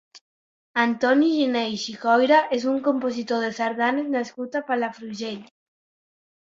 [0.83, 5.43] Antoni Giner i Xicoira és un compositor de sardanes nascut a Palafrugell.